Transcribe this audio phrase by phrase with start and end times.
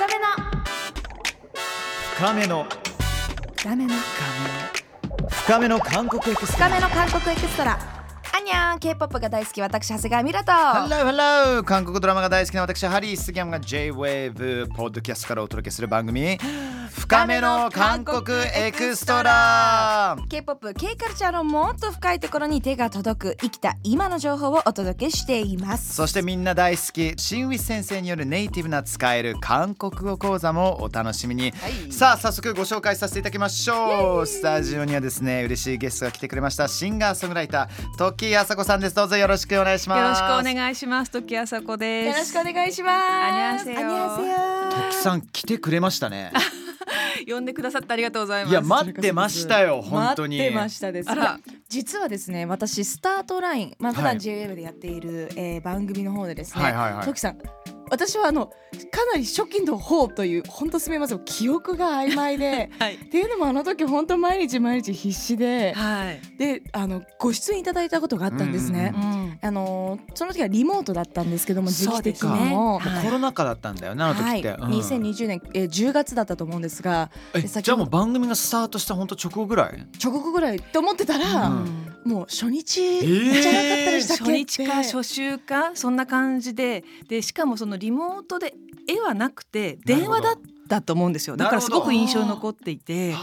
[0.00, 0.24] 深めの。
[2.16, 2.64] 深めの。
[3.54, 3.94] 深めの。
[5.28, 5.78] 深めの。
[5.78, 6.68] 韓国エクストラ。
[6.70, 7.78] 深めの韓国エクストラ。
[8.34, 9.60] 안녕 K-POP が大好き。
[9.60, 10.52] 私長谷川ミラと。
[10.52, 11.12] ハローハ
[11.52, 16.38] ロー韓国ドラマが大好きな私ハリー杉山が J-WAVE ポッドキャストからお届けする番組
[16.90, 20.16] 深めの韓国エクストラ。
[20.28, 25.94] K-POP、K カルチャーのもっと深いところに手が届く生きた今の情報をお届けしています。
[25.94, 31.92] そしてみんな大好き新ウィス先生によるネイティブな使える韓国語講座もお楽しみに、はい。
[31.92, 34.26] さあ早速ご紹介させていただきましょう。
[34.26, 36.66] スタジオにはですね嬉しいゲストが来てくれました。
[36.68, 38.96] シンガーソングライター時あさこさんです。
[38.96, 39.98] どうぞよろしくお願いします。
[40.00, 41.10] よろしくお願いします。
[41.10, 42.08] 時あさこです。
[42.08, 43.00] よろしくお願いします。
[43.00, 46.32] アニョンハセヨアニョンハセヨ時さん来てくれましたね
[47.26, 48.52] 呼んでくださってありがとうございます。
[48.52, 57.38] いや待ってましたよ本当に待ってましたですあら実はですね私スタートラインまあ普段はい JWEB でやっている、えー番組の方でですね、はいはいはいトキさん
[57.90, 62.94] 私はあのかなり初期の方という本当すみません記憶が曖昧で はい。
[62.94, 66.20] っていうのもあの時本当毎日毎日必死ではい。
[66.38, 68.92] であのご出演いただいたことがあったんですね。
[68.94, 69.19] うんん。
[69.42, 72.50] あのその時はリモートだったんですけども時期的そうですね。
[72.50, 73.04] にも、はい。
[73.04, 74.70] コロナ禍だったんだよねあの時って、はい、うん。
[74.80, 79.86] 2020年、えー、10月だったと思うんですがじゃあもう番組がスタートした本当直後ぐらい？
[80.02, 81.86] 直後ぐらいって思ってたら、うん。
[82.04, 83.42] もう初日ー。
[83.42, 84.24] じゃなかったでしたっけ？
[84.24, 86.84] 初日か初週かそんな感じで。
[87.08, 88.54] でしかもそのリモートで
[88.88, 90.34] 絵はなくて電話だっ
[90.68, 91.36] たと思うんですよ。
[91.36, 93.14] だからすごく印象に残っていて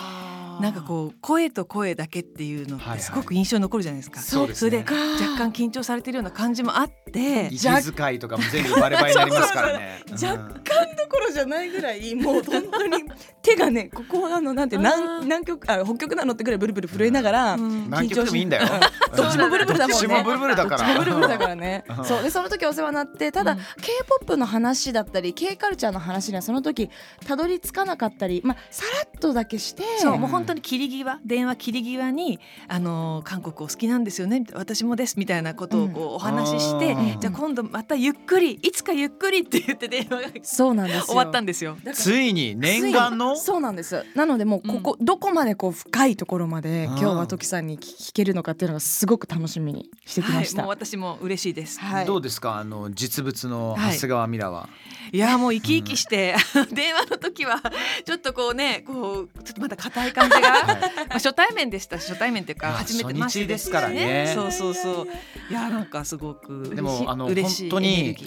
[0.62, 2.98] なんかこう声と声だけっていうのっはいはい。
[2.98, 4.70] てすごく印象に残るじゃないですか、そうですね。
[4.72, 4.92] それで
[5.24, 10.04] 若干緊張されてるような感じもあって息遣いとかも全部バレバレになりますからね。
[10.12, 13.04] 若干どころじゃないぐらいもう本当に
[13.42, 17.84] 手がねここはあのなんて南南極あ北極なのってぐらいブルブル震えながら、うん。
[17.86, 18.68] 南極でもいいんだよ。
[19.16, 20.08] どっちもブルブルだもんね。
[20.08, 20.78] どっちもブルブルだから。
[20.78, 21.84] どっちもブルブルだからね。
[21.98, 22.06] うん。
[22.06, 22.24] そう。
[22.24, 23.58] でその時お世話になってただ、うん。
[23.58, 26.90] K-POP の話だったり K カルチャーの話にはその時
[27.26, 41.06] たどり着かなかったりまあさらっとだけしてもう本当に切り際電話切り際にあの韓国お好きなんですよね私もですみたいなことをこうお話しして、うんじゃあ今度またゆっくりいつかゆっくりって言って電話がそうなんですよ。
[41.06, 41.78] 終わったんですよ。
[41.94, 43.36] ついに念願の？
[43.36, 51.80] そうなんですなのでもうここ、どこまでこう深いところまでうん今日はトキさんに聞けるのかっていうのがすごく楽しみにしてきましはい、もた、う私も嬉しいです。
[51.80, 52.06] はい。
[52.06, 52.58] どうですか？
[52.58, 54.70] あの実物の長谷川ミラは、
[55.12, 56.36] いやもう生き生きして、
[56.72, 57.62] 電話の時は
[58.06, 60.72] ちょっとこうねこうちょっとまだ硬い感じが、ま
[61.10, 62.00] あ初対面でした。
[62.00, 64.32] し初対面っていうかまあ初めてましですからね。
[64.34, 65.08] そうそうそう。
[65.50, 68.18] いやなんかすごくでもあの嬉しい本当に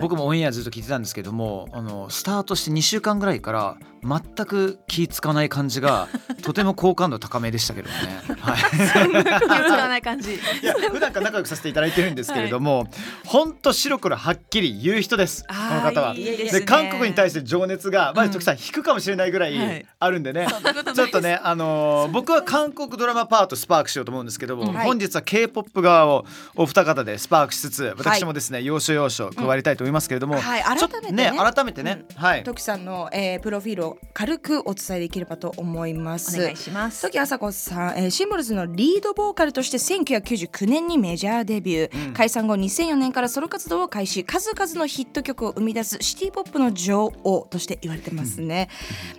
[0.00, 6.08] 僕もオンエアずっと聞いてたんですけどもあのスタートして2週間ぐらいから全く気ぃつかない感じが
[6.42, 7.94] とても好感度高めでしたけどね。
[8.38, 8.58] はい。
[8.60, 10.34] 気を使わない感じ。
[10.34, 12.86] いや普段から仲良くさせていただいてるんですけれども、
[13.24, 15.44] 本当白黒はっきり言う人です。
[15.48, 16.14] この方は。
[16.14, 16.60] いいですね。
[16.60, 18.56] で韓国に対して情熱がまうんあ時さん。
[18.56, 19.54] 引くかもしれないぐらはい。
[19.80, 24.86] いあるんでね、そんなことないちょっとねあのー僕は韓国ドラマパートスパークしようと思うんですけども、はい。
[24.86, 26.24] 本日は K-POP 側を
[26.56, 30.78] お二方でスパークしつつ私もですね、要所要所加わりたいと思いますけれども、はい。
[30.78, 31.32] ちょっと改めてね。
[31.36, 32.44] 改めてね、はい。
[32.44, 36.38] トキさんの、えー、プロフィールを軽くお伝えできればと思います。
[36.38, 37.02] お願いします。
[37.02, 42.14] 時あさこさん、えーシンボルズのリードボーカルとして1999年にメジャーデビュー、うん。
[42.14, 44.24] 解散後2004年からソロ活動を開始。
[44.24, 48.68] 数々のヒット曲を生み出すシティポップの女王として言われてますね、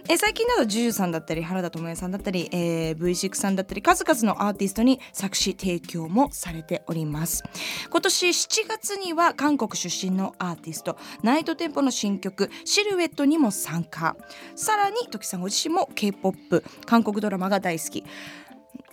[0.10, 7.44] えー最近など JUJU さんだったり原田知世さんだったり、えー V6 さんだったり数々のアーティストに作詞提供もされております。
[7.90, 14.16] 今年7月には韓国出身のアーティストナイトテンポの新曲「シルエット」にも参加。
[14.56, 18.04] さらに時さんご自身も k p o p 韓国ドラマが大好き。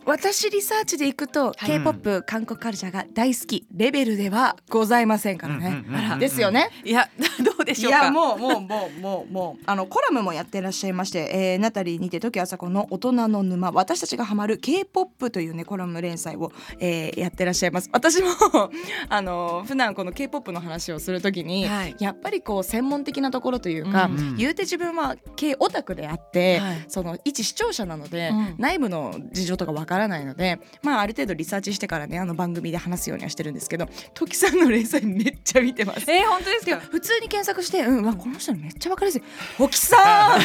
[0.04, 5.84] 私リサーチでいくと、k p o p 韓国カルチャーが大好きレベルではございませんからね、
[6.18, 6.70] ですよね。
[6.84, 7.08] いや
[7.44, 8.04] どうでいしょうか？
[8.06, 9.62] やもうもうもうもうもう。
[9.66, 17.88] あのコラムもやってらっしゃいまして、えー、ナタリーにて時あさこの大人の沼私たちがハマる K-POP というねコラム連載を、えー、やってらっしゃいます。
[17.92, 18.28] 私も
[19.08, 21.96] あの普段この K-POP の話をするときに、はい。
[21.98, 26.84] やっぱりこう専門的なところというか、うん言うて自分は K オタクであって、はい。
[26.88, 28.54] その一視聴者なので、うん。
[28.58, 36.10] 内部の事情とかわからないのでまあある程度リサーチしてからねあの番組で話すようにはしてるんですけど時さんの連載めっちゃ見てます。
[36.10, 36.80] えー、本当ですか？
[36.80, 39.22] 普通に検索して、うん、わこの人めっちゃわかりやすい。
[39.58, 39.96] 沖さ
[40.36, 40.40] ん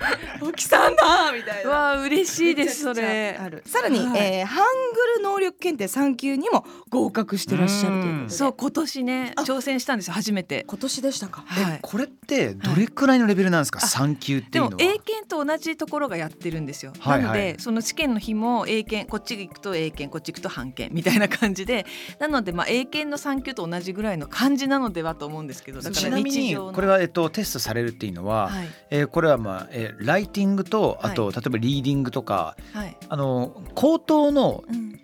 [0.40, 1.70] 沖さんだみたいな。
[1.70, 3.38] わあ嬉しいですそれ。
[3.40, 3.62] ある。
[3.66, 4.18] さらに、はい。
[4.20, 8.30] えーハングル能力検定3級にも合格してらっしゃるということで。
[8.30, 10.64] そう今年ね挑戦したんですよ初めて。
[10.66, 11.42] 今年でしたか？
[11.46, 11.78] はい。
[11.82, 14.82] これってどれくらいのレベルなんですか、あ三級っていでもうのは。
[14.82, 17.22] 英検と同じところがやってるんですよ、はいはい。
[17.22, 21.86] なのでその試験の日も英検こっち行くと英検こっち行くと半検みたいな感じで。
[22.18, 28.68] なのでまあ英検の3級と同じぐらいの感じなのではと思うんですけどだからちなみにこれは、えっと、テストされるっていうのは、はい。
[28.90, 32.96] えーこれは、まあえーライティングとあと、は例えばリーディングとかはい。
[33.08, 35.00] あの口頭の、うん。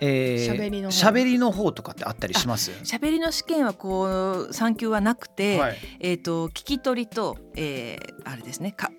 [0.00, 1.08] えー喋りの方。
[1.08, 2.70] 喋りの方とかってあったりします？
[2.84, 5.76] 喋りの試験はこう3級はなくて、はい。
[6.00, 8.72] えっ、と聞き取りと、えー、あれですね。
[8.72, 8.90] か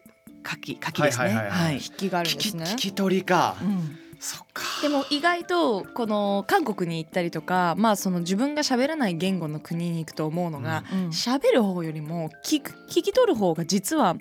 [0.50, 1.25] 書き書きですね。
[1.25, 1.66] はいはいはいはい。
[1.66, 1.80] はい。
[1.80, 2.63] 筆記があるん聞きですね。
[2.66, 4.00] 聞き取りか、うん。
[4.19, 4.63] そっか。
[4.81, 11.07] でも意外とこの韓国に行ったりとかまあその自分が喋らない言語の国に行くと思うのがうん。
[11.10, 14.16] 喋、る方よりも聞く聞き取る方が実は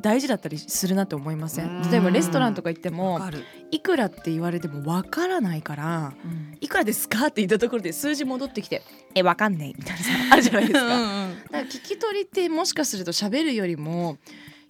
[0.00, 1.82] 大事だったりするなって思いませうん。
[1.82, 3.20] ん例えばレストランとか行ってわも
[3.70, 6.56] いくらって言われてもわからないからうん。
[6.60, 8.82] いくらですかって言ったところで数字戻ってきて
[9.14, 10.80] えわかんないみたいなさあるじゃないですか。
[10.80, 10.98] だか
[11.52, 14.18] ら聞き取りってもしかすると喋るよりも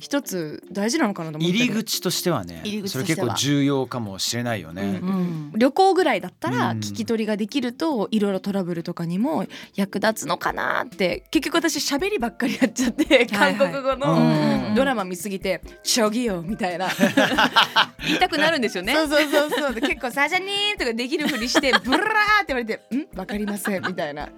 [0.02, 5.52] 一つ大事なのかなと思って入るり口としてはね入り口それ結構重要かもしれないよね、うんうん。
[5.56, 6.78] 旅行ぐらいだったらうん。
[6.78, 9.46] 聞き取りができるといろいろトラブルとかにも
[9.76, 11.24] 役立つのかなって。
[11.30, 16.88] 結局私喋りばっかりやっちゃって韓国語うんのドラマ見すぎて「저기요」みたいな。
[18.04, 18.94] 言いたくなるんですよね。
[18.94, 19.74] そうそうそうそう。
[19.74, 23.06] で結構「サジャニーン」とかできるふりしてブラーって言われて「ん？
[23.16, 24.28] わかりません」みたいな。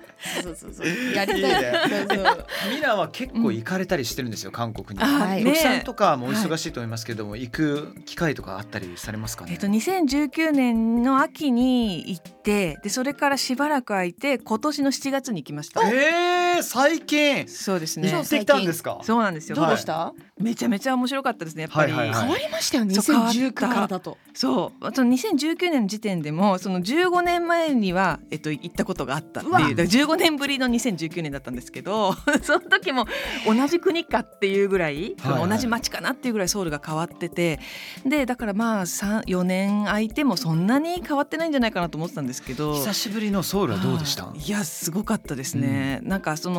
[0.42, 1.40] そうそうそうやりたい。
[1.40, 1.72] いいね。
[1.88, 5.04] そうそうミラは結構行かれたりしてるんですよ、韓国に。
[5.04, 5.44] あはい。
[5.44, 9.52] ね徳さんとかもお忙しいと思いますけども、行く機会とかあったりされますかね？
[9.52, 18.10] えっと、2019年の秋に行ってでそれからしばらく空いて今年の7月に行きましたえー、最近そうですね。
[18.10, 19.00] 行ってきたんですか？
[19.02, 23.38] そうなんですよ、どうでした、めちゃめちゃ面白かったですねやっぱり、変わりましたよねそう変わった。
[23.38, 29.50] 2019からだとそうその2019年の時点でもその15年前には、えっと、行ったことがあったっていう。
[29.50, 29.60] うわ。
[29.60, 33.06] だから15年ぶりの2019年だったんですけど その時も
[33.46, 35.48] 同じ国かっていうぐらい、はいはい。
[35.48, 37.60] 同じ街かなっていうぐらいソウルが変わってて
[38.04, 42.74] でだからまあ4年空いてもそんなに変わってないんじゃないかなと思ってたんですけど。
[42.74, 44.32] 久しぶりのソウルはどうでした？
[44.34, 46.53] いやすごかったですね、なんかその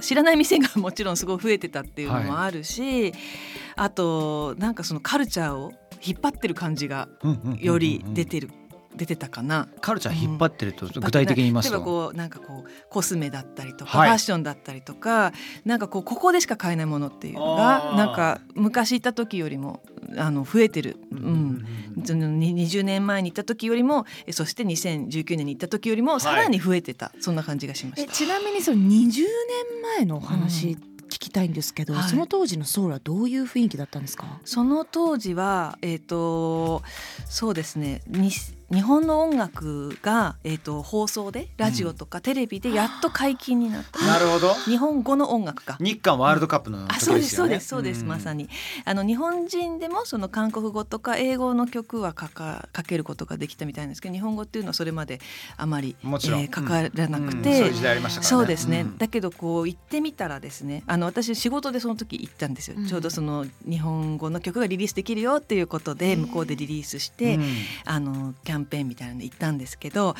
[0.00, 3.12] 知らない店がもちろんすごい増えてたっていうのもあるし、
[3.76, 5.72] あとなんかそのカルチャーを
[6.04, 7.08] 引っ張ってる感じが
[7.58, 8.50] より出てる、
[8.94, 9.68] 出てたかな。
[9.80, 11.90] カルチャー引っ張ってると具体的に言います例えばと。
[11.90, 14.08] こうなんかこうコスメだったりとか、はい。
[14.08, 15.32] ファッションだったりとか
[15.64, 19.82] なんかこうここでしか買えないものっていうのがなんか昔行った時よりも
[20.16, 21.55] あの増えてる、うんうん
[22.14, 28.10] 20年前に行った時よりもえそして2019年に行った時よりもさらに増えてた、そんな感じがしました。
[28.10, 29.26] えちなみにその20年
[29.98, 30.76] 前のお話
[31.08, 32.08] 聞きたいんですけど、はい。
[32.08, 34.40] その当時のソウルはどういう雰囲気だったんですか？
[34.44, 36.82] その当時は、えー、と
[37.28, 38.02] そうですね。
[38.08, 38.30] に
[38.72, 44.54] 日本の音楽が、えー、と放送でラジオとかテレビでやっと解禁になった、なるほど。
[44.54, 45.76] 日本語の音楽か。
[45.80, 48.08] 日韓ワールドカップの時あそうでそうですそうです、ん。
[48.08, 48.48] まさに。
[48.84, 55.20] あの日本人でもその韓国語とか英語の曲はかかかけることができたみたいなんですけど日本語っていうのはそれまで
[55.56, 56.40] あまりもちろん。
[56.40, 57.42] えーかからなくうん。
[57.42, 58.36] て、そういう時代ありましたからね。
[58.36, 58.98] そうですね、ん。
[58.98, 62.86] だけどこう行ってみたらですねあの私仕事でその時行ったんですよ、うん。
[62.88, 67.44] ちょうどその日本語の曲がリリースできるよっていうことで向こうでリリースして、うん。
[67.84, 70.14] あのキャャンペーンみたいなので行ったんですけど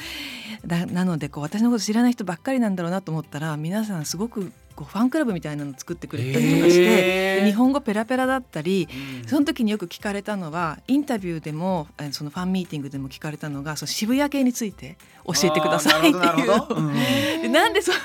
[0.65, 8.89] なのでこう私のこと知らない人ばっかりなんだろうなと思ったら皆さんすごくこうファンクラブみたいなの作ってくれたりとかして、日本語ペラペラだったり
[9.23, 9.29] うん。
[9.29, 14.97] その時によく聞かれたのはインタビューでもえそのファンミーティングでも聞かれたのがその渋谷系について
[15.27, 16.47] 教えてくださいっていう。
[16.47, 16.93] ど うん。
[17.43, 18.01] でなんでそんな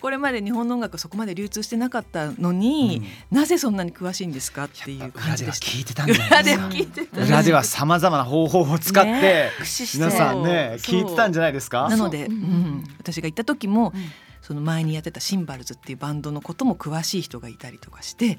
[0.00, 5.66] これまで日本の音楽そこまで流通してなかったのに、なぜそんなに詳しいんですかっていう感じでした。
[5.66, 7.22] 聞いてたんじゃない裏では聞いてた。
[7.24, 9.50] 裏ではさまざまな方法を使って、
[9.94, 11.88] 皆さんね聞いてたんじゃないですか？
[11.88, 12.84] なので、そうんん。
[12.98, 14.02] 私が行った時も、うん
[14.48, 18.38] その前にやってたシンバルズっていうバンドのことも詳しい人がいたりとかして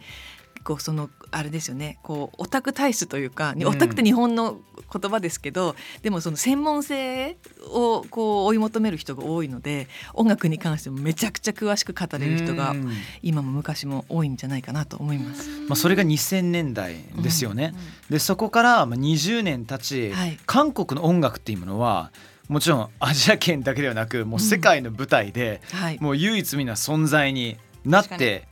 [0.63, 4.58] こうそのあれですよねこうオタク体質というか、うんオタクって日本の
[4.92, 7.38] 言葉ですけどでもその専門性
[7.72, 15.48] をこう追い求める人が多いので音楽に関してもめちゃくちゃ詳しく語れる人がうん今も昔も多いんじゃないかなと思います。
[15.68, 17.75] まあ、それが2000年代ですよね。
[18.10, 22.12] でそこからまあ20年経ち、はい韓国の音楽っていうものは
[22.50, 28.48] もちろんアジア圏だけではなくもう世界の舞台で、はい、もう唯一無二な存在になって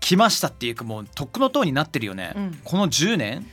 [0.00, 2.32] きましたっていうかもうとっくの塔になってるよね。
[2.36, 2.60] うん。
[2.64, 3.46] この10年？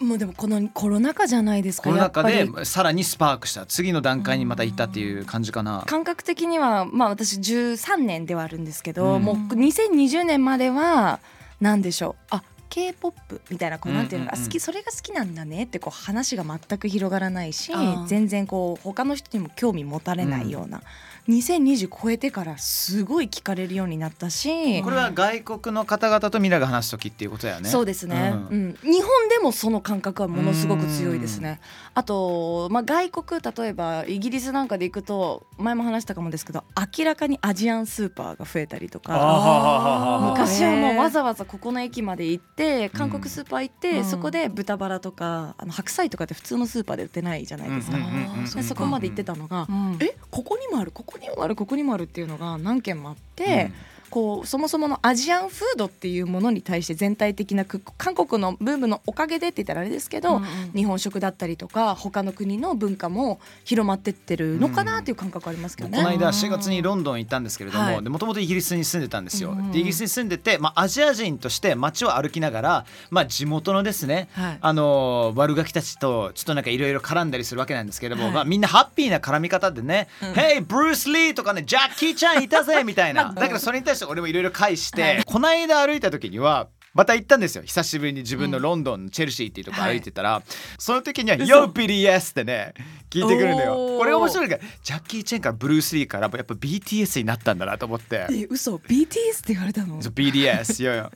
[0.00, 5.84] もうでもこのコロナ禍じゃないですかコロナ禍でさらにスパークした次の段階にまた行ったっていう感じかな。
[5.86, 9.22] 感覚的にはまあ私13年ではあるんですけど、うん。
[9.22, 11.20] もう2020年までは
[11.60, 12.24] 何でしょう。
[12.30, 17.72] あ K-POP みたいなこうなんていうのか、うんうんうん好きそれが好きなんだねってこう話が全く広がらないし
[18.06, 20.82] 全然こう他の人にも興味持たれないような、
[21.28, 27.68] 2020超えてからすごい聞かれるようになったしこれは外国の方々とミラが話す時っていうことだよね。
[27.68, 28.68] そうですね、ううん。
[28.70, 31.60] ん日本でもその感覚はものすごく強いですね。
[31.94, 36.64] あと、まあ、外国例えばイギリスなんかで行くと前も話したかもですけど
[36.98, 40.30] 明らかにアジアンスーパーが増えたりとか。
[40.30, 44.04] 昔はもうわざわざここの駅まで行って韓国スーパー行って、うん。
[44.04, 49.98] そこで豚バラとかあの白菜とかって普通のスーパーで売ってないじゃないですか、うんうんうんうんでそこまで行ってたのが、うん。
[50.00, 50.90] えここにもある？
[50.90, 53.70] こここにもあるここにもあるっていうのが何件もあって、
[54.10, 65.98] こうそもそものアジアンフードっていうものに対して全体的なく韓国のブームのおかげでって言ったらあれですけど、うんうん日本食だったりとか他の国の文化も広まってってるのかなっていう感覚ありますけどね。
[65.98, 69.52] この間4月にロンドン行ったんですけれどはいももともとイギリスに住んでたんですよ。
[69.52, 87.62] うんでイギリスに住んでて、まあ、アジア人として街を歩きながら、まあ、地元のですね、はいあの悪ガキたちとちょっとなんかいろいろ絡んだりするわけなんですけれども、はいまあ、みんなハッピーな絡み方でね「うん Hey ブルース・リー!」とかね「ジャッキー・チャンいたぜ!」みたいな だからそれに対して俺もいろいろ返して、この間歩いた時にはまた行ったんですよ。
[87.62, 90.42] 久しぶりに自分のロンドンのチェルシーっていうとこ歩いてたら、
[90.78, 92.74] その時には「Yo BTS」ってね
[93.10, 98.26] 聞いてくるんだよこれが面白いからジャッキー・チェンからブルース・リーからやっぱ BTS になったんだなと思って。
[98.30, 98.76] え嘘。
[98.76, 100.02] BTS って言われたの？
[100.02, 101.10] そう BTS いやいや、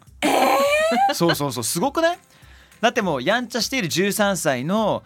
[1.13, 1.65] そうそうそう。
[1.65, 2.19] すごくない？
[2.81, 5.03] だってもうやんちゃしている13歳の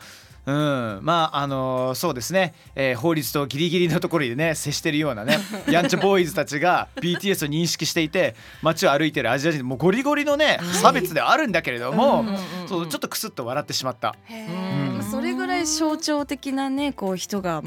[0.49, 5.39] うん、まああのそうですね、えー法律とギリギリのところでね接してるようなね
[5.69, 12.25] やんちゃボーイズたちが BTS を認識していて街を歩いてるアジア人もうゴリゴリのね差別ではあるんだけれども、
[12.67, 14.17] そうちょっとクスッと笑ってしまった。
[14.25, 14.51] へう
[14.95, 14.99] ん。
[15.01, 17.63] ーそれぐらい象徴的なねこう人が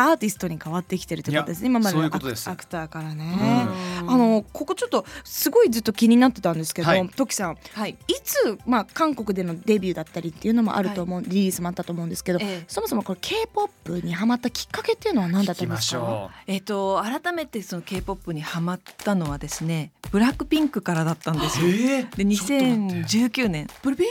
[0.00, 1.66] アーティストに変わってきてるってことですね。
[1.66, 2.18] 今までのアク
[2.66, 3.66] ターからね。
[4.02, 4.10] うん。
[4.10, 7.08] あのここちょっとすごいずっと気になってたんですけど、はい。
[7.10, 7.58] トキさん。
[7.74, 7.96] はい。
[8.08, 12.64] いつ、まあ、韓国でのデビューだったりっていうのもあると思う、リリースもあったと思うんですけど、ええ。
[12.68, 15.82] そもそもこれ K-POP にハマったきっかけっていうのは何だったんですか？
[15.82, 21.68] しょえっ、と改めてその K-POP にハマったのはですねブラックピンクからだったんですう。
[21.68, 21.74] よ。
[21.76, 23.66] えで2019年。
[23.82, 24.06] ブルピン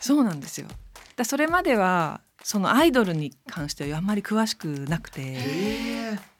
[0.00, 0.68] そうなんですよ。
[1.16, 5.36] だそれまではそのアイドルに関してはあんまり詳しくなくて、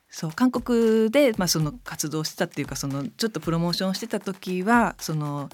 [0.09, 5.51] そう韓国でまあその活動してたっていうかそのちょっとプロモーションしてた時はその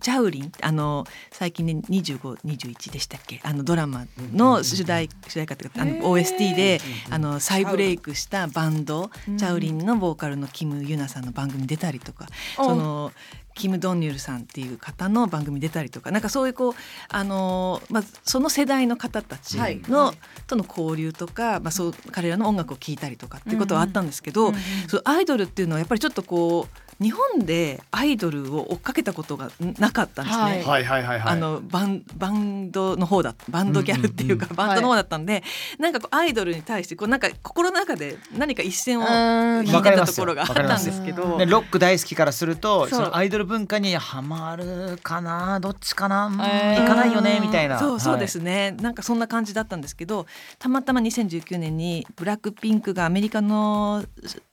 [0.00, 3.40] ジャウリンあの最近ね2521でしたっけ？
[3.42, 9.38] あのドラマの主題主題歌っていうかあの OST であの再ブレイクしたバンドうん。
[9.38, 12.26] チャウリンのボーカルのキム・ユナさんの番組に出たりとか
[12.56, 13.12] その
[13.54, 16.74] キム・ドンニュルさんっていう方の番組に出たりとかなんかそういうこう
[17.08, 20.16] あのーまあその世代の方たちはいの、はい。
[20.46, 24.60] との交流とか、まあ、そう彼らの音楽を聴いたりとかっていうことはあったんですけど、うんうん。
[24.88, 30.42] そうアイドルっていうのはやっぱりちょっとこう日本でアイドルを追っかけたことがなかったんですね。
[30.42, 30.62] はい。
[30.62, 31.32] はいはいはいはい。
[31.32, 35.42] あのバンバンドの方だバンドギャルっていうか、うんバンドの方だったんで、
[35.78, 39.66] なんかこうアイドルに対してこうなんか心の中で何か一線をうん。
[39.66, 47.78] 引いてたところがあったんですけど、ね、ロック大好きからするとそのアイドル文化にハマるかなどっちかな、行かないよねみたいな。
[47.78, 50.26] そうそうですね、なんかそんな感じだったんですけど
[50.58, 54.04] たまたま2019年にブラックピンクがアメリカの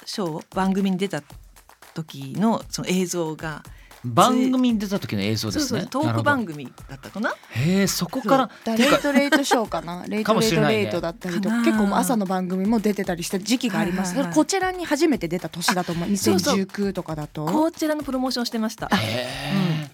[0.06, 1.22] ショー番組に出た
[1.94, 3.70] 時のその映像がはい
[4.06, 5.68] 番組に出た時の映像ですね。
[5.70, 7.34] そうそうトーク番組だったかな？
[7.52, 8.76] へえそこから？
[8.76, 10.04] レイトレイトショーかな？
[10.10, 16.18] レイトレイトレイトだったりとか結構もう朝の番組も出てたりした時期があります、こちらに初めて出た年だと思う。
[16.18, 16.58] そうそう。
[16.58, 17.46] 2019とかだと。
[17.46, 18.88] こちらのプロモーションしてました。
[18.88, 19.90] へ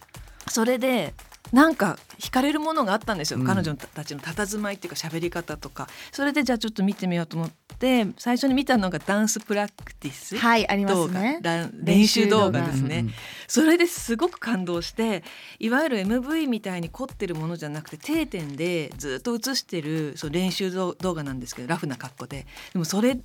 [0.47, 1.13] それで
[1.51, 3.45] なんか惹かれるものがあったんですよ、うん。
[3.45, 5.87] 彼女たちの佇まいっていうか喋り方とか。
[6.11, 10.37] それでじゃあちょっと見てみようと思って最初に見たのがダンスプラクティス。
[10.37, 11.39] はいありま動画、すね
[11.73, 13.07] 練習動画ですね、
[13.47, 15.23] それですごく感動して
[15.59, 22.45] いわゆる MV みたいに凝ってるものじゃなくて定点でずっと映してるその練習動画なんですけどラフな格好で。
[22.73, 23.19] でもそれ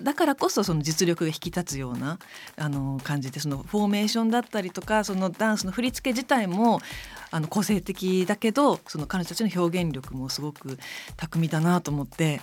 [0.00, 2.18] だからこそその実力が引き立つような
[2.56, 6.80] あの感じでそのフォーメーションだったりとかそのダンスの振り付け自体も
[7.30, 10.78] あの個性的だけどその彼女たちの表現力もすごく
[11.16, 12.40] 巧みだなと思って。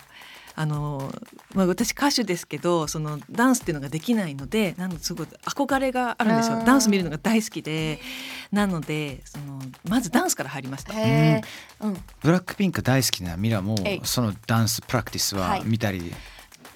[0.53, 1.09] あの
[1.53, 6.61] まあ、私歌手ですけどそのダンスっていうのができないのでなんすごい憧れがあるんですよ。
[6.65, 7.99] ダンス見るのが大好きで
[8.51, 10.93] なのでそのまずダンスから入りました。
[10.93, 11.97] うん。
[12.21, 15.63] ブラックピンク大好きなミラもそのダンスプラクティスははい。
[15.65, 16.13] 見たり、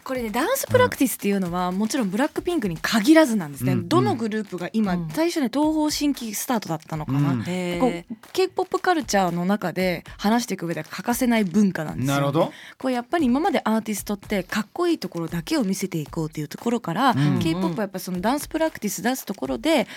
[0.06, 3.90] これねダンスプラクティスっていうのは、もちろんブラックピンクに限らずなんですね、うん。
[3.90, 5.10] どのグループが今、うん。
[5.10, 7.44] 最初ね東方神起スタートだったのかな、うん。
[7.48, 12.54] へーこう K-POP カルチャーの中で話していく上では欠かせない文化なんですよ、なるほど。
[12.78, 17.40] これやっぱり今までアーティストってかっこいいところだけを見せていこうっていうところから、うん。
[17.40, 19.88] K-POP はやっぱそのダンスプラクティス出すところで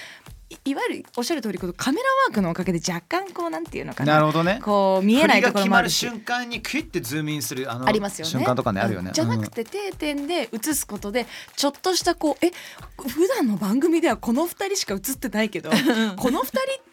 [0.50, 4.61] いいわゆるおっしゃる通りこのカメラワークのおかげで若干こうなんていうのかななるほどね。
[4.62, 6.07] こう見えないところもあるし。
[6.07, 8.31] まる瞬間にクイッてズームインするあのありますよね。
[8.31, 9.11] 瞬間とかねあるよね。
[9.12, 11.26] じゃなくて定点で映すことで
[11.57, 12.50] ちょっとしたこうえ
[13.09, 15.71] 普段の番組ではこの2人しか映ってないけど
[16.17, 16.47] この2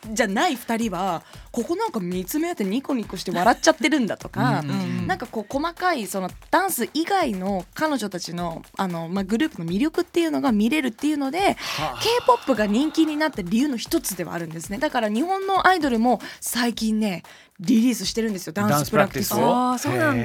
[0.03, 5.07] 人じゃない2人はここなんか見つめ合ってニコニコして笑っちゃってるんだとか、うんうんうん。
[5.07, 12.00] なんかこう細かいそのダンス以外の彼女たちのあの、まあ、グループの魅力っていうのが見れるっていうのではあ。
[12.01, 14.77] K-POP が人気になった理由の一つではあるんですね。
[14.77, 17.23] だから日本のアイドルも最近ね
[17.59, 18.53] リリースしてるんですよ。
[18.53, 19.33] ダンスプラクティス。
[19.33, 19.37] を？
[19.37, 20.15] あーそうなん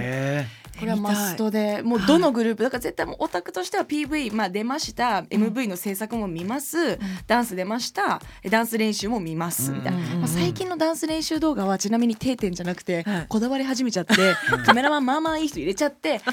[0.78, 1.82] これはマストで。
[1.82, 8.22] もうどのグループだから絶対もうオタクとしては PV、まあ、出ました、MV の制作も見ます、ダンス出ました。
[8.48, 9.72] ダンス練習も見ます。
[9.72, 10.12] みたいな、うんうん。
[10.12, 13.26] うんまあ、最近のダンス練習動画はちなみに定点じゃなくて、はい。
[13.28, 14.14] こだわり始めちゃって
[14.64, 16.24] カメラマンまあまあいい人入れちゃって 違うん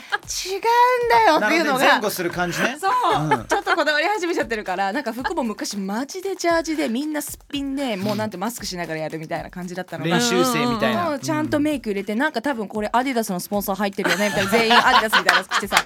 [1.10, 1.80] だよっていうのが。
[1.80, 2.78] 前後する感じね。
[2.80, 2.92] そう、
[3.24, 3.30] うん。
[3.48, 10.18] ちょっとこだわり始めちゃってるからなんか服も昔マジでジャージでみんなすっぴんでもうなんてマスクしながらやるみたいな感じだったのが。
[10.18, 11.14] 練習生みたいもな。
[11.14, 14.50] うちゃんとメイク入れてなんか多分これアディダスのスポンサー入ってるよねみたいな。
[14.58, 15.86] 全員アディダスみたいなの着てさ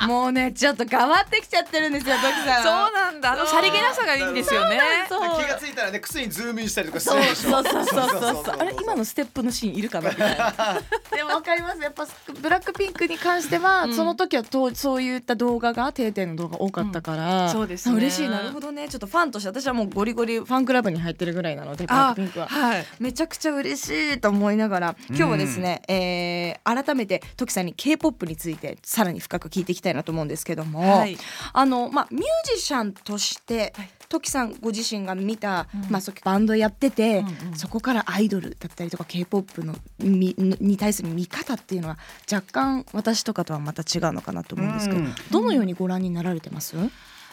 [0.06, 3.32] もうねちょっと変わってきちゃってるんですよトキさん そうなんだ。
[3.32, 4.80] あのさりげなさがいいんですよね。
[5.08, 10.80] そう気がついたらね靴にズームインしたりとかすそうるでしょそうそうそうそうそうあれ今のステップのシーンいるかなみたいな
[11.14, 12.06] でもわかりますやっぱ
[12.40, 22.46] ブラックピンクに関しては、うんその時はとそういった動画が定点の動画多かったから、そうですね嬉しいなるほどねちょっとファンとして私はもうゴリゴリファンクラブに入ってるぐらいなのでブラッあクピンクは。
[22.48, 31.16] はいめちゃくちゃ嬉しいと思いながら今日はですね、えー改めてトキさんに K-POP についてさらに深く聞いていきたいなと思うんですけども、はい。
[31.52, 32.24] あのまあミュー
[32.56, 33.90] ジシャンとして、はい。
[34.08, 35.90] トキさんご自身が見た、うん。
[35.90, 37.54] まあそうバンドやってて、うんうん。
[37.54, 41.98] そこからアイドルだったりとか K-POP のにに対する見方っていうのは
[42.30, 45.14] 若干私とかとはまた違うのかなと思うんですけど、うん。
[45.30, 46.76] どのようにご覧になられてます？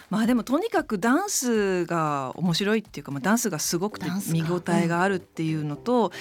[0.09, 6.13] まあでもとにかくダンスが面白いっていうか、まあ、ダンスがすごくて見応えがあるっていうのと、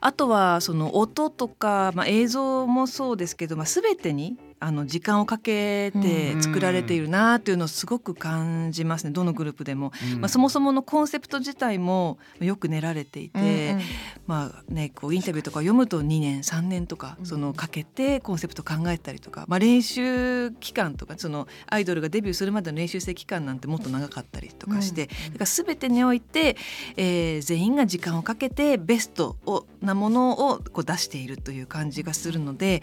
[0.00, 9.10] あとはその音とか、まあ、映像もそうですけど、まあ、全てにあの時間をかけて作られているなっていうのをすごく感じますね。
[9.10, 9.92] どのグループでも。
[10.14, 10.20] うん。
[10.20, 13.82] まあ、そもそものコンセプト自体もよく練られていて、うんうん。
[14.26, 17.26] まあね、こうインタビューとかを読むと2年3年とかうん。
[17.26, 26.56] そのかけてコンセプト考えたりとか、まあ、練習期間とかそのアイドルがデビューするまでの練習生期間なんてもっと長かったりとかして、だから全てにおいて、
[26.96, 32.82] えー全員が時間をかけてベストをなものをこう出しているという感じがするので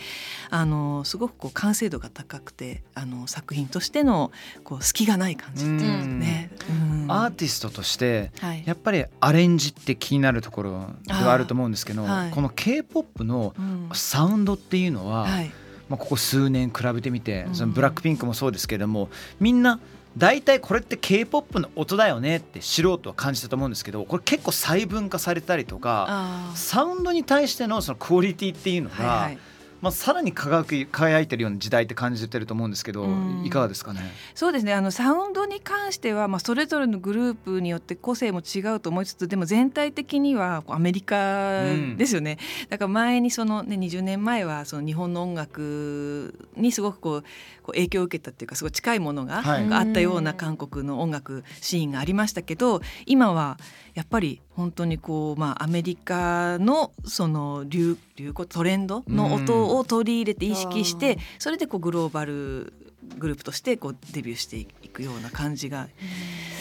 [0.49, 4.33] あのすごくこう完成度が高くてあの作品としての
[4.65, 6.51] こう隙がない感じっていうね。
[6.69, 7.05] うん。
[7.09, 8.63] アーティストとしてはい。
[8.65, 12.31] やっぱりアレンジって気になるところではあると思うんですけど、はい。
[12.31, 13.89] この K-POP のうん。
[13.93, 15.51] サウンドっていうのは、はい。
[15.87, 17.55] まあ、ここ数年比べてみて、うん。
[17.55, 19.07] そのブラックピンクもそうですけれども
[19.39, 19.79] みんな
[20.17, 29.37] 大体これって K-POP の音だよねって素人は感じたと思うんですけどこれ結構細分化されたりとかサウンドに対してのそのクオリティっていうのが、はいはい
[29.83, 33.43] まあ、さらに輝く輝いてるような時代って感じてると思うんですけど、うん。
[33.43, 33.99] いかがですかね？
[34.33, 34.73] そうですね。
[34.73, 41.63] あのサウンドに関しては、まあ、それぞれのグループによって個性も違うと思いつつでも全体的にはこうアメリカ
[41.97, 42.37] ですよね、
[42.69, 47.27] だから前にその、ね、20年前はその日本の音楽にすごくこうこ
[47.67, 49.67] う影響を受けたっていうかすごい近いものが、はい。
[49.69, 53.57] あったような韓国の音楽シーンがありましたけど今は
[53.93, 62.73] やっぱり本当にこう、まあ、アメリカのその流流行トレンドの音を取り入れて意識してそれでこうグローバル
[63.17, 65.87] グループとしてこうデビューしていくような感じが。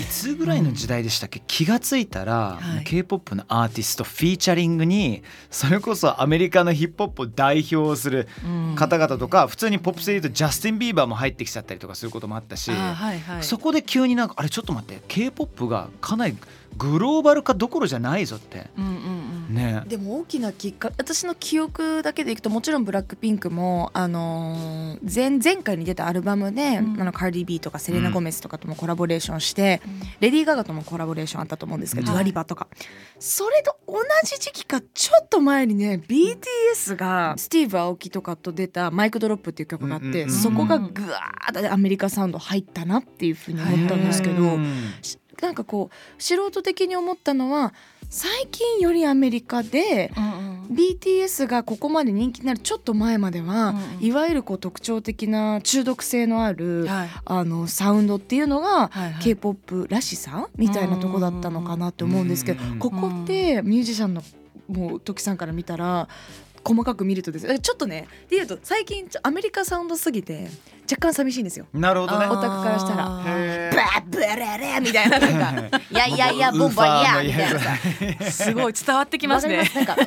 [0.00, 2.84] いつぐらいの時代でしたっけ、気がついたら、はい。
[2.84, 8.26] K-POP のアーティストフィーチャリングにそれこそアメリカのヒップホップを代表する
[8.74, 16.36] 方々とか、普通にポップスで言うとジャスティン・ビーバーも入ってきちゃったりとかすることもあったし、はいはい、そこで急になんかあれちょっと待って K-POP がかなり
[16.78, 18.68] グローバル化どころじゃないぞって。
[18.78, 19.82] うんうんうんね。
[19.86, 27.00] でも大きなきっかけ私の記憶だけでいくともちろんブラックピンクも、あのー前前回に出たアルバムで、うん。
[27.00, 29.80] あのカーディ・ビーとかセレナ・ゴメスとかともコラボレーションして、
[30.20, 32.68] レディー・ガガともコラボレーションあったと思うんですけど、うんアリバとか。
[33.18, 44.42] それと同じ時期かちょっと前にね BTS がスティーブ・アオキとかと出た「マイクドロップ」っていう曲があって、うんうんうんそこがぐわーってアメリカサウンド入ったなっていうふうに思ったんですけど。
[44.42, 44.92] うん。
[45.40, 47.74] なんかこう素人的に思ったのは
[48.12, 50.52] 最近よりアメリカでうんうん。
[50.72, 54.04] BTS がここまで人気になるちょっと前までは、うんうん。
[54.04, 57.08] いわゆるこう特徴的な中毒性のある、はい。
[57.24, 59.22] あのサウンドっていうのが、はいはい。
[59.22, 64.22] K-POP らしさみたいなとこだったのかなって思うんですけど、ここってミュージシャンの
[64.68, 66.06] もう時さんから見たら
[66.64, 67.46] 細かく見るとです。
[67.46, 70.48] ねちょっとねでいうと最近アメリカサウンドすぎて
[70.90, 71.66] 若干寂しいんですよ。
[71.72, 72.26] なるほどね。
[72.26, 73.04] オタクからしたら。
[73.08, 75.78] バラブレレみたいななんか。
[75.90, 78.30] い やいやいやボンボンやみたいなさ。
[78.30, 79.62] すごい伝わってきますね。
[79.74, 79.96] なんか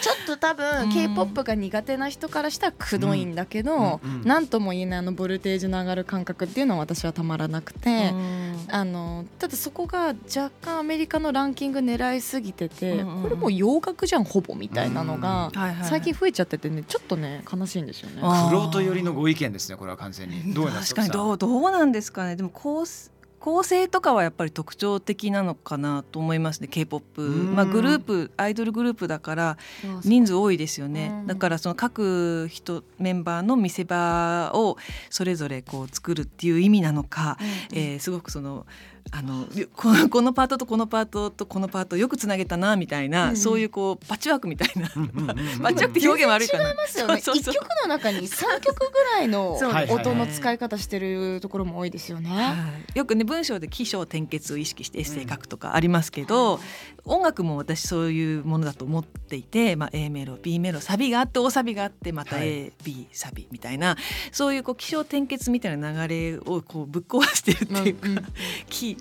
[0.00, 4.10] ちょっと多う分ん K-POP が苦手な人からしたらくどいんだけど、うん。
[4.20, 4.24] うん。
[4.24, 8.66] なんとも言えないあのボルテージの上がる感覚っていうのは私はたまらなくて、うん。
[8.68, 13.22] あのただそこが若干アメリカのランキング狙いすぎてて、うんうんうん。
[13.22, 15.88] これもう洋楽じゃんほぼみたいなのが、はいはいはい。
[15.88, 18.20] 最近増えちゃっててねちょっとね悲しいんですよね。
[18.22, 18.72] あクロー。
[18.72, 20.52] ト寄りのご意見ですねこれは完全に。
[20.52, 22.36] どうなんです確かにどうどうなんですかね。
[22.36, 27.56] でも構成構成とかはやっぱり特徴的なのかなと思いますね K-POP ん。
[27.56, 29.58] まあグループアイドルグループだから
[30.04, 31.26] 人数多いですよね、うん。
[31.26, 34.76] だからその各人メンバーの見せ場を
[35.10, 37.36] それぞれこう作るっていう意味なのか、
[37.72, 38.64] えーすごくその
[39.14, 39.46] あの
[39.76, 43.36] このこのパートとこのパートとこのパートよくつなげたなみたいな、うん。
[43.36, 45.36] そういうこうパッチワークみたいな、うんうんうんうん。
[45.60, 46.70] パッチワークって表現悪いかな。
[46.70, 47.20] 違いますよね。
[47.20, 47.54] そうそうそう。
[47.54, 49.52] 一曲の中に三曲ぐらいの
[49.92, 52.30] 音の使い方してるところも多いですよね。
[52.30, 52.54] は
[52.94, 52.98] い。
[52.98, 56.58] よくね文章で起承転結を意識してエッセイ書くとかありますけど、
[57.04, 62.72] 音楽も私そういうものだと思っていて、まあ、A メロ B メロサビがあって大サビがあってまたはい。
[62.82, 63.96] AB、サビみたいな
[64.30, 68.24] そういうこう起承転結みたいな流れをこうぶっ壊してるっていうか、うんうん
[68.68, 68.96] 起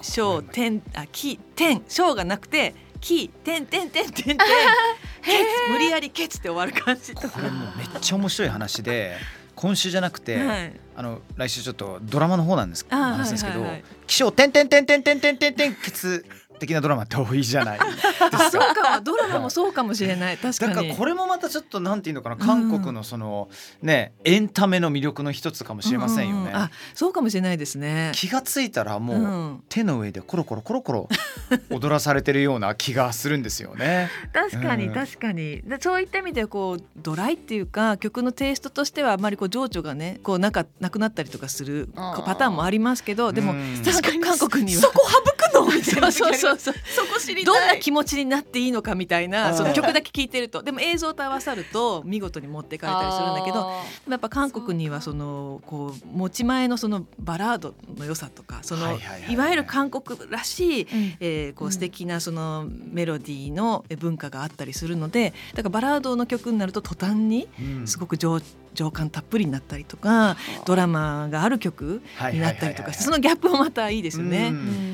[0.00, 7.30] 承転あ起転承がなくて起点点点点点ケツ無理やりケツって終わる感じとか。
[7.30, 9.16] これもうめっちゃ面白い話で
[9.54, 10.72] 今週じゃなくて、はい。
[10.94, 16.26] あの来週ちょっとドラマの方なんです話ですけどはいはいはい「気象点点点点点点点点ケツ」
[16.62, 17.78] 的なドラマって多いじゃない。
[17.82, 19.00] ですそうか。
[19.00, 20.38] ドラマもそうかもしれない。
[20.38, 20.74] 確かに。
[20.74, 23.48] だからこれもまたちょっとなんていうのかな韓国のその
[23.82, 26.42] ねエンタメの魅力の一つかもしれませんよね。
[26.42, 28.12] うううあそうかもしれないですね。
[28.14, 29.62] 気がついたらもう、うん。
[29.68, 31.08] 手の上でコロコロコロコロ
[31.70, 34.08] 踊らされてるような気がするんですよね。
[34.32, 34.94] 確かにうん。
[34.94, 43.82] 確かに、でそういった意味でこうドライっていうか曲のテイストとしてはあまりこう情緒がねこうなかなくなったりとかするパターンもありますけどでもうん。
[43.84, 44.82] 確かに韓国には。
[44.82, 45.31] そこ省
[45.64, 46.74] くのみたいなそうそうそう。
[46.94, 49.54] そこ知りどんな気持ちになっていいのかみたいあなー。
[49.54, 50.62] その曲だけ聴いてると。
[50.62, 53.72] でも映像と合わさると見事に持ってかれたりするんだけど
[54.10, 58.98] やっぱ韓国にはそのこう持ち前のそのバラードの良さとかそのは
[59.28, 61.14] いわゆる韓国らしいうん。
[61.20, 67.86] えーこう素敵なそのメロディーの文化があったりするのでだからバラードの曲になると途端にうん。
[67.86, 68.40] すごく情
[68.74, 72.00] 情感たっぷりになったりとかドラマがある曲
[72.32, 74.48] になったりとかそのギャップもまたいいですようね。
[74.50, 74.91] んうん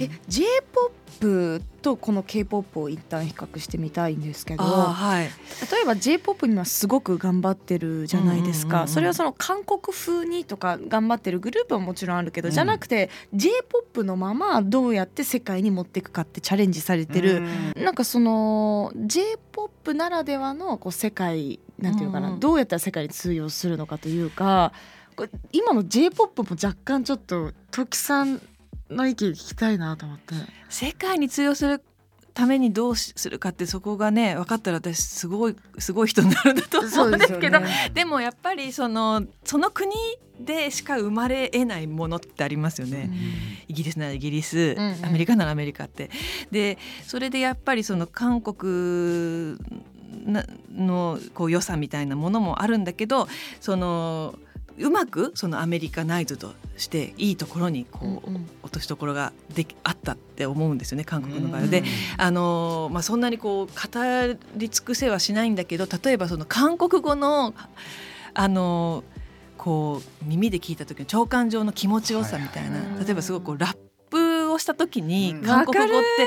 [0.00, 5.24] え J-POP とこの K-POP を一旦比較してみたいんですけどはい。
[5.72, 8.82] 例えば J-POP にはすごく頑張ってるじゃないですか、うんうんうん。
[8.88, 12.54] うんそれはその韓国風にとか頑張ってるグループはもちろんあるけど、うん。
[12.54, 17.42] じゃなくて J-POP のままどうやって世界に持っていくかってチャレンジされてる、
[17.76, 22.34] なんかその J-POP ならではのこう世界なんていうのかな、うん。
[22.34, 24.72] うんどうやったら世界に通用するのかというか
[25.52, 28.40] 今の J-POP も若干ちょっと時さん
[28.90, 30.34] の意見聞きたいなと思って。
[30.68, 31.82] 世界に通用する
[32.34, 37.60] ためにどうするかってそこがね分かったら私すごいすごい人になるんだと思うんですけど
[37.94, 39.92] でもやっぱりそのその国
[40.40, 43.08] でしか生まれえないものってありますよね。
[43.68, 46.10] イギリスならイギリス、うんうんアメリカならアメリカって。
[46.50, 49.56] でそれでやっぱりその韓国
[50.26, 53.28] なのこう良さみたいなものもあるんだけど
[53.60, 54.38] その
[54.78, 58.48] うまくそのアメリカナイズとしていいところにこう、うんうん。
[58.62, 61.66] 落としどころができあったって思うんですよね韓国の場合は。
[61.68, 61.84] で
[62.16, 67.54] あのまあ、そんなにこう語り尽くせはしないんだけど例えばその韓国語の
[68.34, 69.04] あの
[69.56, 73.04] こう耳で聞いた時の長官上の気持ちよさみたいな、はいはい。
[73.04, 73.76] 例えばすごくこうラッ
[74.54, 75.42] プをした時にうん。
[75.42, 76.26] 韓国語って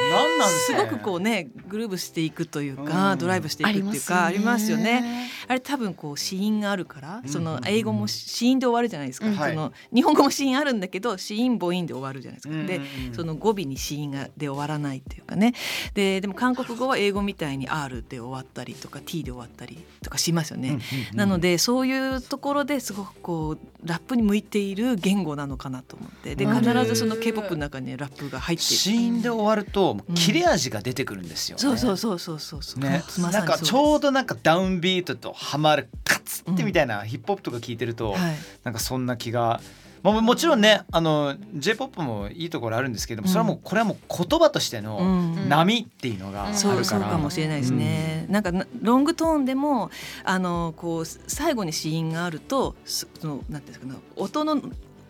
[0.67, 3.17] すごくこうねグルーブしていくというか、うん。
[3.17, 5.01] ドライブしていくっていうかありますよね。
[5.01, 5.29] ね。
[5.47, 7.29] あれ多分こう子音があるから、うん。
[7.29, 9.35] その英語も子音で終わるじゃないですか、うん。
[9.35, 12.67] その日本語も子音あるんだけど子音母音で終わるじゃないですか。
[12.67, 15.53] でうんその語尾に子音がで終わらないっていうかね。
[15.93, 20.79] ででも韓国語は英語みたいに R で終わったりとか T で終わったりとかしますよね。
[21.13, 26.35] なのでそういうところですごくこうラップに向いている言語なのかなと思って。
[26.35, 26.57] でうん。
[26.57, 28.75] 必ずその K-POP の中にラップが入っている。
[28.75, 31.61] シーンで終わると切れ味が出てくるんですよ、ね。
[31.61, 32.81] そうそうそうそうそうそう。
[32.81, 33.21] そうです。
[33.21, 38.35] なんかちょうどなんかダウンビートとハマるカツってみたいな、ヒップホップとか聞いてると、はい。
[38.63, 39.61] なんかそんな気が、
[40.03, 45.49] まあ、もちろんねあの j p o p もいいところあるんですけどもそれはもうこれはもう言葉としてのうん。
[45.49, 48.25] 波っていうのがあるから、そうそうかもしれないですね。
[48.29, 49.89] なんかなロングトーンでも
[50.23, 54.61] あのこう最後に子音があるとすそのなんていうんですかね音の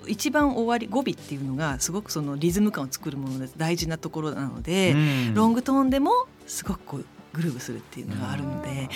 [0.08, 5.34] 一番終わり語尾っていうのがすごくそのリズム感を作るもので大事なところなので、うん。
[5.34, 6.12] ロングトーンでも
[6.46, 8.89] すごくこうグルーブするっていうのがあるんで、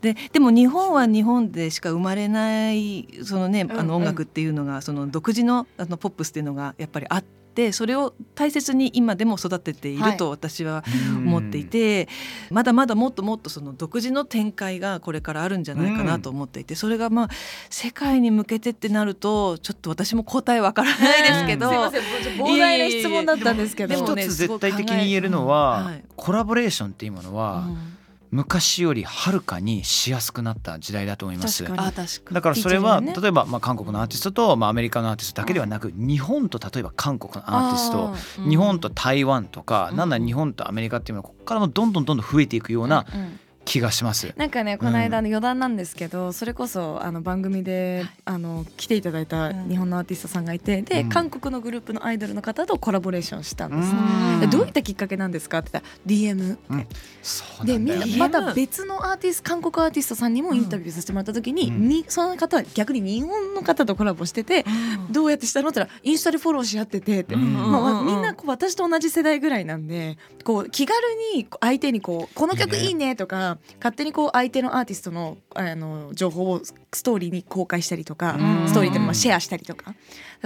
[0.00, 7.28] ででも日本は日本でしか生まれないそのね、んあの音楽っていうのがその独自のあのポップスっていうのがやっぱりあって
[7.72, 10.84] それを大切に今でも育てていると私は
[11.16, 12.08] 思っていて、
[12.50, 17.28] まだまだもっともっとその独自の展開がこれからあるんじゃないかなと思っていて、それがまあ
[17.70, 22.02] 世界に向けてってなるとちょっと私も答えわからないですけど、すいません。
[22.36, 23.94] 膨大な質問だったんですけど。
[23.94, 26.04] でもね一つ絶対的に言えるのは、はい。
[26.16, 27.97] コラボレーションっていうものは、うん
[28.30, 31.64] 昔よりはるかにしやすくなった時代だと思います。
[31.64, 31.88] 確かに。
[31.88, 32.34] あ確かに。
[32.34, 33.14] だからそれは、ね。
[33.20, 38.50] 例えばまあ韓国のアーティストとまあアメリカのアーティストだけではなく、日本と例えば韓国のアーティストうん。
[38.50, 39.96] 日本と台湾とか、うん。
[39.96, 44.32] なんだ日本とアメリカっていうのはここからもどんどんどんどん増えていくようなうん気がします。
[44.36, 51.08] なんかねこの間の余談なんですけど、それこそあの番組で、あの来ていただいた日本のアーティストさんがいてで、うん。
[51.10, 54.40] 韓国のグループのアイドルの方とコラボレーションしたんです、うん。
[54.40, 56.56] でどういったきっかけなんですかって言ったら DM
[57.22, 61.88] そうでみんなまた別のアーティスト韓国アーティストさんにもインタビューさせてもらった時に,、うん。
[61.88, 64.64] にその方は逆に日本の方とコラボしてて、
[65.10, 67.52] どうやってしたのって言ったらインスタでフォローし合っててって、うん。
[67.52, 68.00] まあうんうん。
[68.00, 70.98] うんみんなこう私と同じ世代ぐらいなんでこう気軽
[71.34, 78.68] に相手にこうこの曲いいねいいねとか勝手にこう相手のアーティストのあの情報をストーリーに公開したりとか、うん。
[78.68, 79.94] ストーリーでもシェアしたりとか。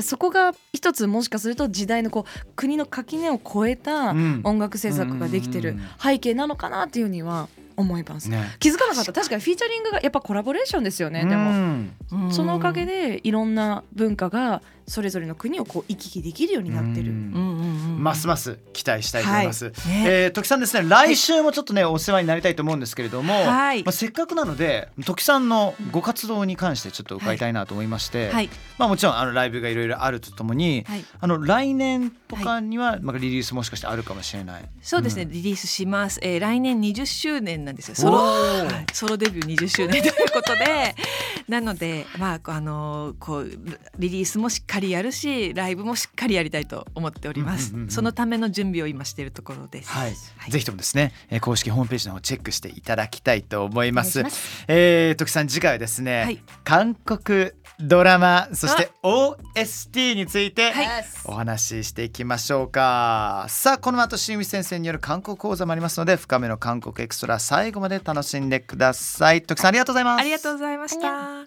[0.01, 4.41] そこが一つもしかすると時代のこう国の垣根を越えたうん。
[4.45, 5.83] 音楽制作ができてるうん。
[6.03, 8.29] 背景なのかなっていうふうには思います。
[8.31, 8.43] ね。
[8.59, 9.13] 気づかなかった。
[9.13, 12.33] 確かにフィーチャリングがやっぱコラボレーションですよねでも。
[12.33, 17.13] そのおかげでいろんな文化がそれぞれの国をこう行き来できるようになってる。
[17.13, 19.67] ますます期待したいと思います。
[19.67, 19.73] ね。
[20.07, 20.89] えー時さんですね。
[20.89, 23.83] 来週もちょっとねお世話になりたいと思うんですけれども、はい。
[23.85, 28.49] まあせっかくなので時さんのご活動に関してちょっと伺いたいなと思いまして、はい。
[28.79, 31.05] まあもちろんあのライブがいろいろあるとともに、はい。
[31.21, 34.65] あの来年とかにはまあリリースもしかしてあるかもしれない。
[34.81, 37.95] そうですね、リリースします、えー、来年20周年なんですよ。
[37.95, 38.21] ソロ,、
[38.93, 40.95] ソロデビュー20周年ということで。
[41.49, 43.51] なのでまああのーこう
[43.99, 50.15] リリースもしっかりかりやるしライブもしっかりやりたいと思っております、うんうんうんうん、そのための準備を今しているところです、はい。
[50.39, 54.21] はい、ぜひともですね、えー、公式ホームページの方チェックしていただきたいと思います。
[54.21, 54.25] い
[54.69, 60.73] えー、徳さん次回はですね、はい、韓国ドラマそして OST について
[61.25, 69.43] お話ししていきましょうか、さあこの後新海先生による韓国講座もありますので深めの韓国エクストラ最後まで楽しんでください。
[69.43, 70.21] 徳さんありがとうございます。
[70.21, 71.47] ありがとうございました。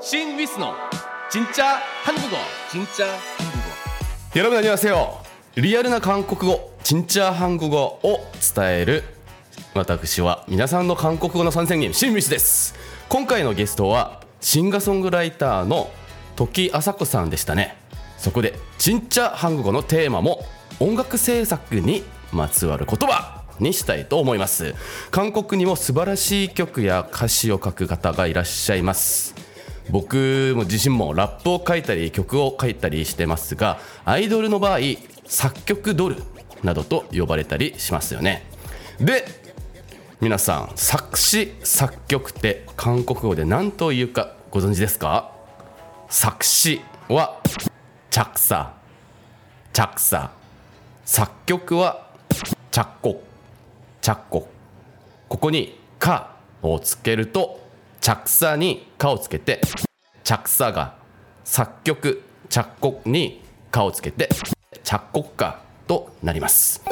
[0.00, 0.74] 新ウィスの
[1.29, 2.37] 진짜 한국어
[2.71, 3.65] 진짜 한국어
[4.35, 5.23] 여러분 안녕하세요.
[5.55, 8.19] 리얼 나 한국어 진짜 한국어を
[8.55, 9.03] 伝える
[9.73, 12.75] 私は皆さんの韓国語の선생님新ミスです。
[13.09, 15.89] 今回のゲストはシンガーソングライターの
[16.35, 17.77] 時あさこさんでしたね。
[18.17, 20.45] そこで진짜韓国語のテーマも
[20.79, 24.75] 音楽制作にまつわる言葉にしたいと思います。
[25.11, 29.38] 韓国にも素晴らしい曲や歌詞を書く方がいらっしゃいます。
[29.90, 34.78] 僕も自身もラップを書いたり曲を書いたりしてますがアイドルの場合
[35.26, 36.16] 作曲ドル
[36.62, 38.44] などと呼ばれたりしますよね。
[39.00, 39.24] で
[40.20, 45.32] 皆さん作詞作曲って韓国語で何というかご存知ですか？
[46.08, 47.40] 作詞は
[48.10, 48.70] 着作
[49.72, 50.30] 着作
[51.04, 52.06] 作曲は
[52.70, 53.16] 着国
[54.02, 54.44] 着国
[55.28, 57.60] ここに「か」をつけると
[58.00, 59.60] 着作に「か」をつけて
[60.24, 60.94] 着作が
[61.44, 64.28] 作曲着国に「か」をつけて
[64.82, 66.82] 着国歌となります。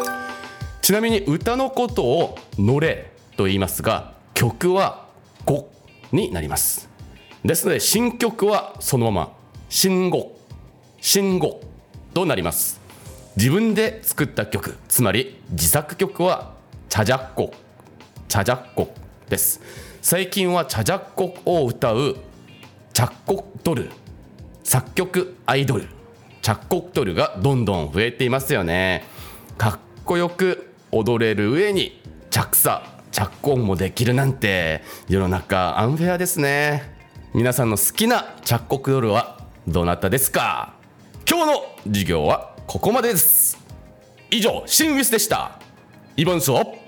[0.82, 5.06] ちなみに歌のことを「のれ」と言いますが曲は
[5.44, 5.70] 「語」
[6.12, 6.88] になります。
[7.44, 9.32] ですので新曲はそのまま
[9.70, 10.36] 「新語」
[11.00, 11.60] 「新語」
[12.12, 12.80] となります。
[13.36, 16.52] 自分で作った曲つまり自作曲は
[16.90, 17.52] 「チャジャッコ」
[18.28, 18.92] 「チャジャッコ」
[19.30, 19.87] です。
[20.10, 22.16] 最近は「チャジャッコ」を歌う
[22.94, 23.90] チャッコドル。
[24.64, 25.86] 作曲アイドル。
[26.40, 29.04] チャッコドルがどんどん増えていますよね。
[29.58, 36.90] かっこよく踊れる上に着作着工もできるなんて世の中アンフェアですね。
[37.34, 40.72] 皆さんの好きな着国ドルはどなたですか？
[41.28, 43.58] 今日の授業はここまでです。
[44.30, 45.58] 以上シンウィスでした。
[46.16, 46.78] イボンスを